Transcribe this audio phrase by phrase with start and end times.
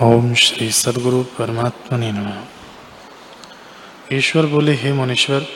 [0.00, 2.44] ओम श्री सदगुरु परमात्मा ने नम।
[4.12, 5.46] ईश्वर बोले, हे मुनीश्वर,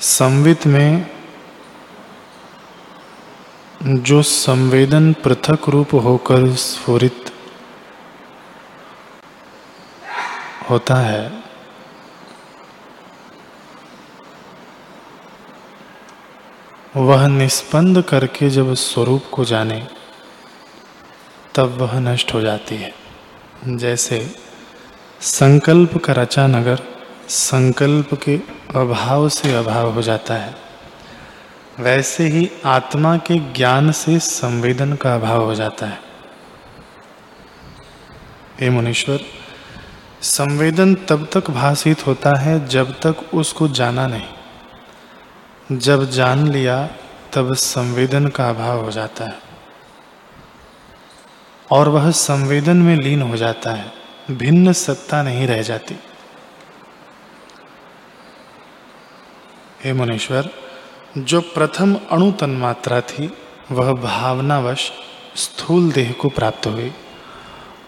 [0.00, 1.06] संवित में
[3.82, 7.32] जो संवेदन पृथक रूप होकर स्फुरित
[10.70, 11.42] होता है,
[16.96, 19.99] वह निस्पंद करके जब स्वरूप को जाने
[21.54, 22.92] तब वह नष्ट हो जाती है।
[23.66, 24.34] जैसे
[25.20, 26.82] संकल्प का रचा नगर
[27.28, 28.36] संकल्प के
[28.76, 30.54] अभाव से अभाव हो जाता है,
[31.80, 35.98] वैसे ही आत्मा के ज्ञान से संवेदन का अभाव हो जाता है।
[38.60, 39.20] हे मुनीश्वर,
[40.22, 46.88] संवेदन तब तक भाषित होता है जब तक उसको जाना नहीं। जब जान लिया,
[47.32, 49.49] तब संवेदन का अभाव हो जाता है।
[51.72, 53.92] और वह संवेदन में लीन हो जाता है,
[54.30, 55.94] भिन्न सत्ता नहीं रह जाती।
[59.84, 60.50] हे मुनीश्वर,
[61.18, 63.32] जो प्रथम अणु तन्मात्रा थी,
[63.72, 64.92] वह भावनावश
[65.36, 66.92] स्थूल देह को प्राप्त हुई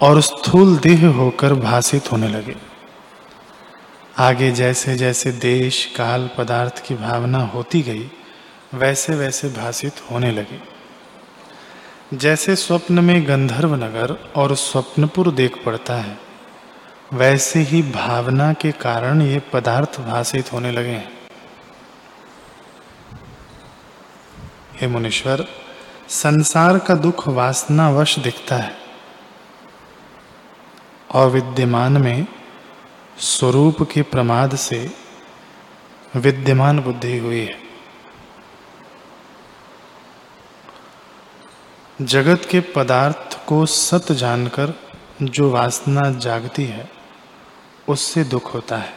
[0.00, 2.56] और स्थूल देह होकर भाषित होने लगे।
[4.18, 8.10] आगे जैसे जैसे देश, काल, पदार्थ की भावना होती गई
[8.74, 10.71] वैसे वैसे भाषित होने लगे।
[12.12, 16.18] जैसे स्वप्न में गंधर्व नगर और स्वप्नपुर देख पड़ता है,
[17.12, 21.10] वैसे ही भावना के कारण ये पदार्थ भाषित होने लगे हैं।
[24.80, 25.46] हे मुनीश्वर,
[26.08, 28.76] संसार का दुख वासनावश दिखता है,
[31.10, 32.26] और विद्यमान में
[33.18, 34.90] स्वरूप के प्रमाद से
[36.16, 37.71] विद्यमान बुद्धि हुई है।
[42.00, 44.74] जगत के पदार्थ को सत जानकर
[45.22, 46.90] जो वासना जागती है,
[47.88, 48.94] उससे दुख होता है।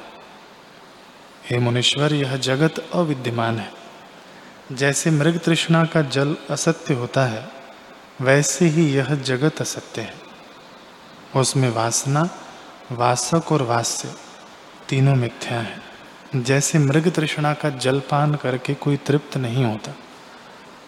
[1.49, 3.71] हे मुनीश्वर, यह जगत अविद्यमान है।
[4.71, 7.49] जैसे मृग तृष्णा का जल असत्य होता है,
[8.21, 10.13] वैसे ही यह जगत असत्य है।
[11.35, 12.29] उसमें वासना,
[12.91, 14.13] वासक और वास्य
[14.89, 15.83] तीनों मिथ्या हैं।
[16.43, 19.91] जैसे मृग तृष्णा का जलपान करके कोई तृप्त नहीं होता,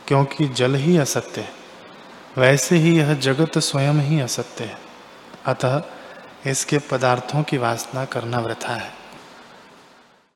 [0.08, 1.57] क्योंकि जल ही असत्य है।
[2.38, 4.78] वैसे ही यह जगत स्वयं ही असत्य है।
[5.46, 5.84] अतः
[6.48, 9.07] इसके पदार्थों की वासना करना वृथा है।